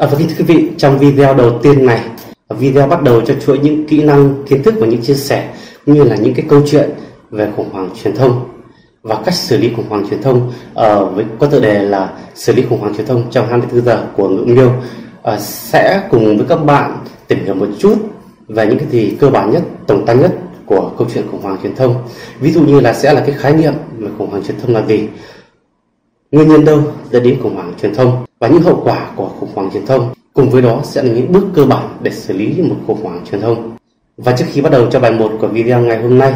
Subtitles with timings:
[0.00, 2.00] À, và kính thưa quý vị, trong video đầu tiên này,
[2.48, 5.48] video bắt đầu cho chuỗi những kỹ năng, kiến thức và những chia sẻ
[5.86, 6.90] cũng như là những cái câu chuyện
[7.30, 8.48] về khủng hoảng truyền thông
[9.02, 10.48] và cách xử lý khủng hoảng truyền thông.
[10.48, 14.06] Uh, với có tựa đề là xử lý khủng hoảng truyền thông trong 24 giờ
[14.16, 14.74] của ngữ miêu uh,
[15.22, 17.94] ờ, sẽ cùng với các bạn tìm hiểu một chút
[18.48, 20.32] về những cái gì cơ bản nhất, tổng quan nhất
[20.66, 21.94] của câu chuyện khủng hoảng truyền thông.
[22.40, 24.82] Ví dụ như là sẽ là cái khái niệm về khủng hoảng truyền thông là
[24.86, 25.08] gì,
[26.32, 29.50] nguyên nhân đâu dẫn đến khủng hoảng truyền thông và những hậu quả của khủng
[29.54, 30.14] hoảng truyền thông.
[30.32, 33.24] Cùng với đó sẽ là những bước cơ bản để xử lý một khủng hoảng
[33.30, 33.76] truyền thông.
[34.16, 36.34] Và trước khi bắt đầu cho bài 1 của video ngày hôm nay,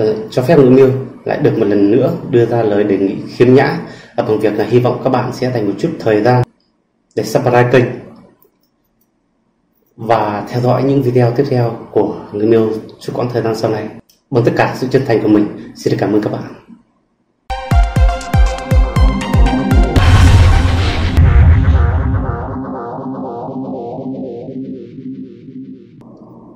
[0.00, 0.90] uh, cho phép ngữ miêu
[1.24, 3.78] lại được một lần nữa đưa ra lời đề nghị khiêm nhã
[4.16, 6.42] và bằng việc là hy vọng các bạn sẽ dành một chút thời gian
[7.14, 7.84] để subscribe kênh
[9.96, 13.70] và theo dõi những video tiếp theo của người miêu suốt quãng thời gian sau
[13.70, 13.88] này
[14.30, 16.42] bằng tất cả sự chân thành của mình xin được cảm ơn các bạn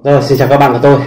[0.04, 0.98] rồi xin chào các bạn của tôi.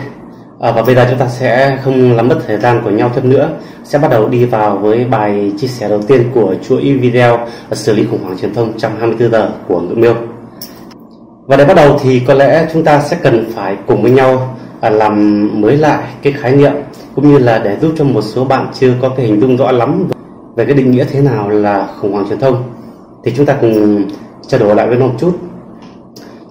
[0.60, 3.30] À, và bây giờ chúng ta sẽ không làm mất thời gian của nhau thêm
[3.30, 3.50] nữa.
[3.84, 7.94] Sẽ bắt đầu đi vào với bài chia sẻ đầu tiên của chuỗi video xử
[7.94, 10.16] lý khủng hoảng truyền thông trong 24 giờ của ngữ miêu.
[11.46, 14.58] Và để bắt đầu thì có lẽ chúng ta sẽ cần phải cùng với nhau
[14.82, 16.74] à, làm mới lại cái khái niệm
[17.16, 19.72] cũng như là để giúp cho một số bạn chưa có cái hình dung rõ
[19.72, 20.08] lắm
[20.56, 22.64] về cái định nghĩa thế nào là khủng hoảng truyền thông.
[23.24, 24.04] Thì chúng ta cùng
[24.48, 25.38] trao đổi lại với nó một chút.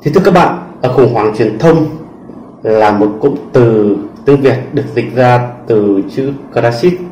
[0.03, 2.00] Thì thưa các bạn ở khủng hoảng truyền thông
[2.63, 7.07] là một cụm từ tiếng Việt được dịch ra từ chữ crisis à,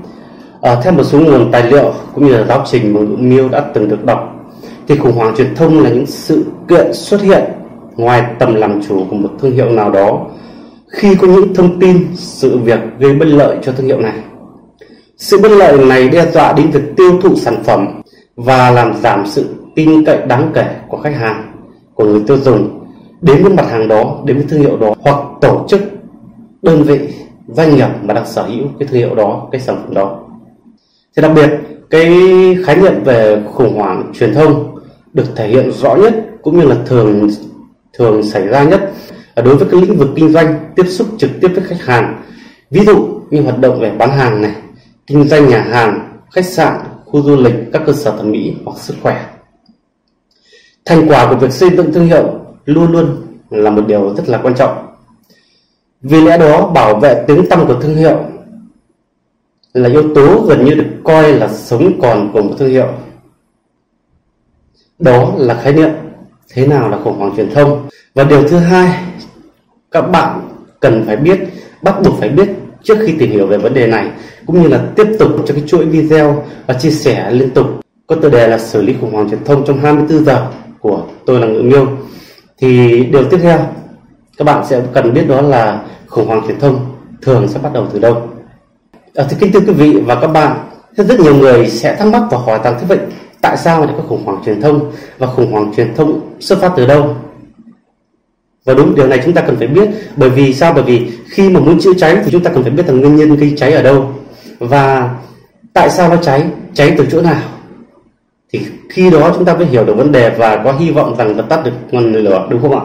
[0.60, 3.48] ờ, theo một số nguồn tài liệu cũng như là giáo trình mà ngữ miêu
[3.48, 4.34] đã từng được đọc
[4.88, 7.44] thì khủng hoảng truyền thông là những sự kiện xuất hiện
[7.96, 10.26] ngoài tầm làm chủ của một thương hiệu nào đó
[10.88, 14.19] khi có những thông tin sự việc gây bất lợi cho thương hiệu này.
[15.16, 18.03] Sự bất lợi này đe dọa đến việc tiêu thụ sản phẩm
[18.36, 21.53] và làm giảm sự tin cậy đáng kể của khách hàng
[21.94, 22.78] của người tiêu dùng
[23.20, 25.80] đến với mặt hàng đó, đến với thương hiệu đó, hoặc tổ chức
[26.62, 26.98] đơn vị,
[27.48, 30.20] doanh nghiệp mà đang sở hữu cái thương hiệu đó, cái sản phẩm đó.
[31.16, 31.50] Thì đặc biệt,
[31.90, 32.12] cái
[32.64, 34.78] khái niệm về khủng hoảng truyền thông
[35.12, 37.28] được thể hiện rõ nhất cũng như là thường
[37.92, 38.92] thường xảy ra nhất
[39.36, 42.22] đối với các lĩnh vực kinh doanh tiếp xúc trực tiếp với khách hàng.
[42.70, 44.54] Ví dụ như hoạt động về bán hàng này,
[45.06, 48.78] kinh doanh nhà hàng, khách sạn, khu du lịch, các cơ sở thẩm mỹ hoặc
[48.78, 49.26] sức khỏe.
[50.84, 53.16] Thành quả của việc xây dựng thương hiệu luôn luôn
[53.50, 54.86] là một điều rất là quan trọng.
[56.02, 58.18] Vì lẽ đó, bảo vệ tiếng tăm của thương hiệu
[59.72, 62.88] là yếu tố gần như được coi là sống còn của một thương hiệu.
[64.98, 65.90] Đó là khái niệm
[66.52, 67.88] thế nào là khủng hoảng truyền thông.
[68.14, 69.04] Và điều thứ hai,
[69.90, 70.48] các bạn
[70.80, 71.38] cần phải biết,
[71.82, 72.48] bắt buộc phải biết
[72.82, 74.10] trước khi tìm hiểu về vấn đề này,
[74.46, 77.66] cũng như là tiếp tục cho cái chuỗi video và chia sẻ liên tục.
[78.06, 80.46] Có tựa đề là xử lý khủng hoảng truyền thông trong 24 giờ
[80.80, 81.86] của tôi là ngự miêu
[82.58, 83.58] thì điều tiếp theo
[84.38, 87.86] các bạn sẽ cần biết đó là khủng hoảng truyền thông thường sẽ bắt đầu
[87.92, 88.14] từ đâu.
[89.14, 90.58] Ờ, à, thưa kính thưa quý vị và các bạn
[90.97, 92.98] rất nhiều người sẽ thắc mắc và hỏi rằng thế vậy
[93.41, 96.72] tại sao lại có khủng hoảng truyền thông và khủng hoảng truyền thông xuất phát
[96.76, 97.16] từ đâu?
[98.64, 100.72] Và đúng điều này chúng ta cần phải biết bởi vì sao?
[100.72, 103.16] Bởi vì khi mà muốn chữa cháy thì chúng ta cần phải biết rằng nguyên
[103.16, 104.12] nhân gây cháy ở đâu.
[104.58, 105.14] Và
[105.72, 106.44] tại sao nó cháy?
[106.74, 107.42] Cháy từ chỗ nào?
[108.52, 111.37] Thì khi đó chúng ta mới hiểu được vấn đề và có hy vọng rằng
[111.37, 112.82] dập tắt được ngọn lửa, đúng không ạ?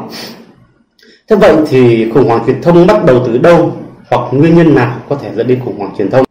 [1.29, 3.71] Thế vậy thì khủng hoảng truyền thông bắt đầu từ đâu?
[4.09, 6.25] Hoặc nguyên nhân nào có thể dẫn đến khủng hoảng truyền thông?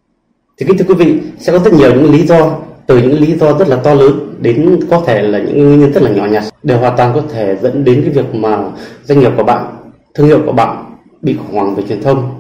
[0.59, 3.35] Thì kính thưa quý vị, sẽ có rất nhiều những lý do, từ những lý
[3.35, 6.27] do rất là to lớn đến có thể là những nguyên nhân rất là nhỏ
[6.27, 8.59] nhặt đều hoàn toàn có thể dẫn đến cái việc mà
[9.05, 9.77] doanh nghiệp của bạn,
[10.15, 10.85] thương hiệu của bạn
[11.23, 12.31] bị khủng hoảng về truyền thông.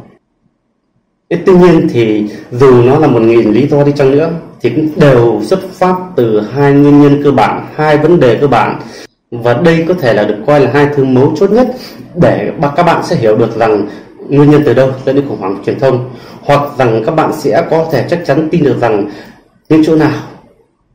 [1.46, 4.30] Tuy nhiên thì dù nó là một nghìn lý do đi chăng nữa
[4.62, 8.46] thì cũng đều xuất phát từ hai nguyên nhân cơ bản, hai vấn đề cơ
[8.46, 8.80] bản.
[9.30, 11.76] Và đây có thể là được coi là hai thứ mấu chốt nhất
[12.14, 13.88] để các bạn sẽ hiểu được rằng
[14.28, 16.10] nguyên nhân từ đâu dẫn đến khủng hoảng truyền thông.
[16.40, 19.10] Hoặc rằng các bạn sẽ có thể chắc chắn tin được rằng
[19.68, 20.20] những chỗ nào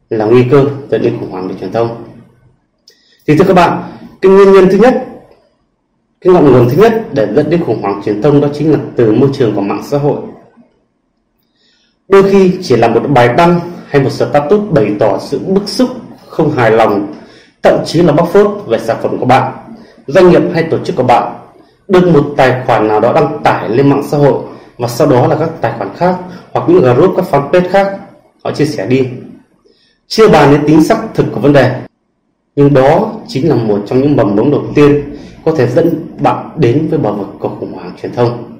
[0.09, 2.03] là nguy cơ dẫn đến khủng hoảng về truyền thông.
[3.27, 3.83] Thì thưa các bạn,
[4.21, 5.05] cái nguyên nhân thứ nhất,
[6.21, 8.79] cái ngọn nguồn thứ nhất để dẫn đến khủng hoảng truyền thông đó chính là
[8.95, 10.17] từ môi trường của mạng xã hội
[12.09, 15.89] đôi khi chỉ là một bài đăng hay một status bày tỏ sự bức xúc,
[16.27, 17.13] không hài lòng,
[17.63, 19.53] thậm chí là bóc phốt về sản phẩm của bạn,
[20.07, 21.33] doanh nghiệp hay tổ chức của bạn.
[21.87, 24.41] Được một tài khoản nào đó đăng tải lên mạng xã hội
[24.77, 26.15] và sau đó là các tài khoản khác
[26.53, 27.97] hoặc những group, các fanpage khác,
[28.43, 29.07] họ chia sẻ đi.
[30.07, 31.81] Chưa bàn đến tính xác thực của vấn đề.
[32.55, 36.49] Nhưng đó chính là một trong những mầm mống đầu tiên có thể dẫn bạn
[36.55, 38.56] đến với bờ vực của khủng hoảng truyền thông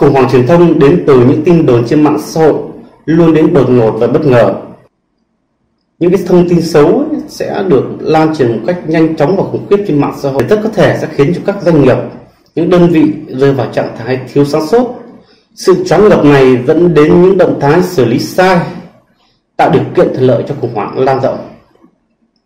[0.00, 2.54] khủng hoảng truyền thông đến từ những tin đồn trên mạng xã hội
[3.04, 4.54] luôn đến đột ngột và bất ngờ.
[5.98, 9.66] Những cái thông tin xấu sẽ được lan truyền một cách nhanh chóng và khủng
[9.70, 10.42] khiếp trên mạng xã hội.
[10.48, 11.96] Rất có thể sẽ khiến cho các doanh nghiệp,
[12.54, 14.94] những đơn vị rơi vào trạng thái thiếu sáng suốt.
[15.54, 18.58] Sự chóng ngợp này dẫn đến những động thái xử lý sai,
[19.56, 21.38] tạo điều kiện thuận lợi cho khủng hoảng lan rộng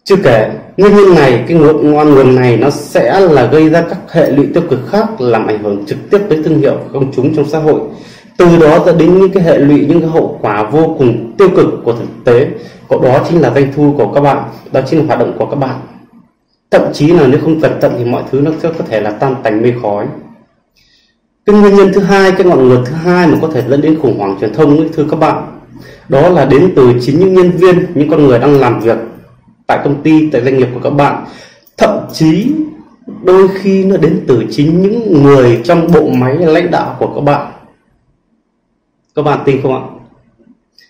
[0.05, 3.85] chưa kể nguyên nhân này cái nguồn ngon nguồn này nó sẽ là gây ra
[3.89, 7.13] các hệ lụy tiêu cực khác làm ảnh hưởng trực tiếp tới thương hiệu công
[7.13, 7.81] chúng trong xã hội.
[8.37, 11.49] Từ đó dẫn đến những cái hệ lụy những cái hậu quả vô cùng tiêu
[11.57, 12.47] cực của thực tế.
[12.89, 15.47] Có đó chính là doanh thu của các bạn đó chính là hoạt động của
[15.47, 15.81] các bạn.
[16.71, 19.11] Thậm chí là nếu không cẩn thận thì mọi thứ nó sẽ có thể là
[19.11, 20.07] tan tành mây khói.
[21.47, 23.99] Cái nguyên nhân thứ hai cái ngọn nguồn thứ hai mà có thể dẫn đến
[24.03, 25.61] khủng hoảng truyền thông ấy, thưa các bạn
[26.09, 28.97] đó là đến từ chính những nhân viên những con người đang làm việc
[29.67, 31.25] tại công ty, tại doanh nghiệp của các bạn.
[31.79, 32.53] Thậm chí,
[33.25, 37.21] đôi khi nó đến từ chính những người trong bộ máy lãnh đạo của các
[37.21, 37.53] bạn.
[39.15, 39.83] Các bạn tin không ạ?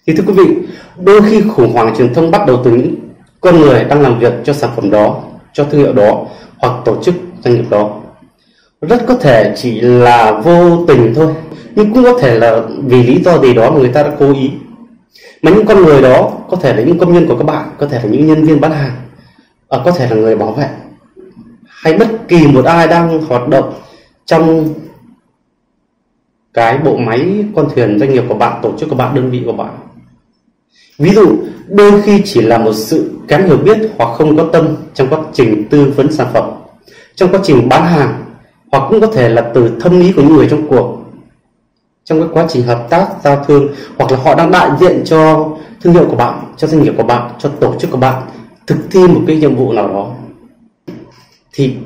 [0.07, 0.55] Thì thưa quý vị,
[1.05, 2.95] đôi khi khủng hoảng truyền thông bắt đầu từ những
[3.41, 5.23] con người đang làm việc cho sản phẩm đó,
[5.53, 6.27] cho thương hiệu đó,
[6.59, 8.01] hoặc tổ chức doanh nghiệp đó.
[8.81, 11.35] Rất có thể chỉ là vô tình thôi,
[11.75, 14.33] nhưng cũng có thể là vì lý do gì đó mà người ta đã cố
[14.33, 14.51] ý
[15.45, 17.87] mà những con người đó có thể là những công nhân của các bạn có
[17.87, 18.97] thể là những nhân viên bán hàng
[19.69, 20.69] à, có thể là người bảo vệ.
[21.67, 23.75] Hay bất kỳ một ai đang hoạt động
[24.27, 24.75] trong
[26.55, 29.43] cái bộ máy con thuyền doanh nghiệp của bạn tổ chức của bạn đơn vị
[29.47, 29.79] của bạn.
[30.99, 31.37] Ví dụ
[31.69, 35.19] đôi khi chỉ là một sự kém hiểu biết hoặc không có tâm trong quá
[35.33, 36.51] trình tư vấn sản phẩm
[37.15, 38.25] trong quá trình bán hàng
[38.73, 41.04] hoặc cũng có thể là từ thâm ý của những người trong cuộc
[42.05, 45.51] trong cái quá trình hợp tác, giao thương, hoặc là họ đang đại diện cho
[45.81, 48.23] thương hiệu của bạn, cho doanh nghiệp của bạn, cho tổ chức của bạn,
[48.67, 50.15] thực thi một cái nhiệm vụ nào đó,
[51.53, 51.77] thì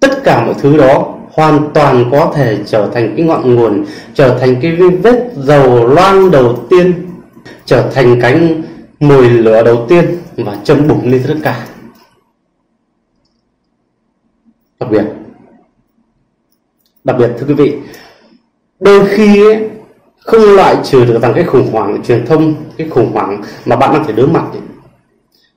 [0.00, 3.84] tất cả mọi thứ đó hoàn toàn có thể trở thành cái ngọn nguồn,
[4.14, 7.10] trở thành cái vết dầu loang đầu tiên,
[7.64, 8.62] trở thành cánh
[9.00, 11.66] mồi lửa đầu tiên và châm bùng lên tất cả.
[14.80, 15.04] Đặc biệt
[17.04, 17.76] đặc biệt thưa quý vị
[18.84, 19.70] đôi khi ấy,
[20.20, 23.92] không loại trừ được rằng cái khủng hoảng truyền thông cái khủng hoảng mà bạn
[23.92, 24.60] đang phải đối mặt ấy,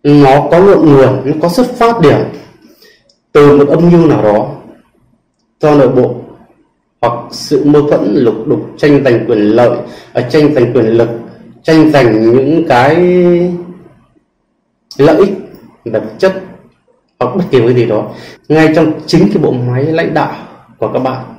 [0.03, 2.17] nó có ngọn nguồn nó có xuất phát điểm
[3.31, 4.49] từ một âm mưu nào đó
[5.59, 6.15] do nội bộ
[7.01, 9.77] hoặc sự mâu thuẫn lục đục tranh giành quyền lợi
[10.13, 11.09] ở tranh giành quyền lực
[11.63, 12.95] tranh giành những cái
[14.97, 15.29] lợi ích
[15.85, 16.41] về vật chất
[17.19, 18.09] hoặc bất kỳ cái gì đó.
[18.47, 20.35] Ngay trong chính cái bộ máy lãnh đạo
[20.77, 21.36] của các bạn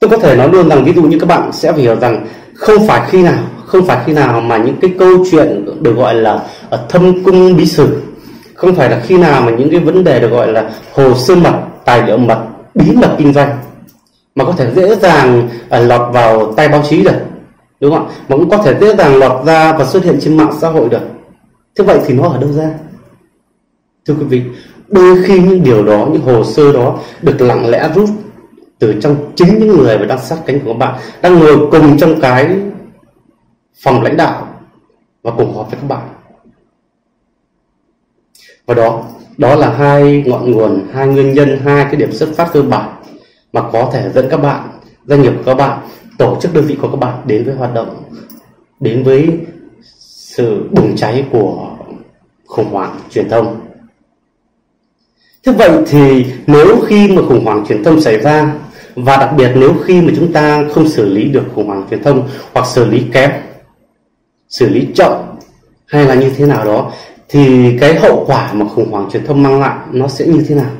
[0.00, 2.26] tôi có thể nói luôn rằng ví dụ như các bạn sẽ phải hiểu rằng
[2.54, 6.14] không phải khi nào, không phải khi nào mà những cái câu chuyện được gọi
[6.14, 8.02] là ờ, thâm cung bí sử.
[8.54, 11.34] Không phải là khi nào mà những cái vấn đề được gọi là hồ sơ
[11.34, 11.54] mật,
[11.84, 12.44] tài liệu mật,
[12.74, 13.58] bí mật kinh doanh
[14.34, 17.16] mà có thể dễ dàng ờ, lọt vào tay báo chí được,
[17.80, 18.14] đúng không ạ?
[18.28, 20.88] Mà cũng có thể dễ dàng lọt ra và xuất hiện trên mạng xã hội
[20.88, 21.02] được.
[21.78, 22.70] Thế vậy thì nó ở đâu ra?
[24.06, 24.42] Thưa quý vị,
[24.88, 28.08] đôi khi những điều đó, những hồ sơ đó được lặng lẽ rút
[28.80, 31.98] từ trong chính những người mà đang sát cánh của các bạn, đang ngồi cùng
[31.98, 32.58] trong cái
[33.82, 34.48] phòng lãnh đạo
[35.22, 36.08] và cùng họp với các bạn.
[38.66, 39.04] Và đó
[39.36, 42.90] đó là hai ngọn nguồn, hai nguyên nhân, hai cái điểm xuất phát cơ bản
[43.52, 44.70] mà có thể dẫn các bạn,
[45.06, 45.80] doanh nghiệp của các bạn,
[46.18, 48.02] tổ chức đơn vị của các bạn đến với hoạt động,
[48.80, 49.38] đến với
[50.08, 51.70] sự bùng cháy của
[52.46, 53.60] khủng hoảng truyền thông.
[55.46, 58.54] Thế vậy thì nếu khi mà khủng hoảng truyền thông xảy ra
[58.94, 62.02] và đặc biệt nếu khi mà chúng ta không xử lý được khủng hoảng truyền
[62.02, 63.30] thông hoặc xử lý kém,
[64.48, 65.12] xử lý chậm
[65.86, 66.92] hay là như thế nào đó,
[67.28, 70.54] thì cái hậu quả mà khủng hoảng truyền thông mang lại nó sẽ như thế
[70.54, 70.70] nào?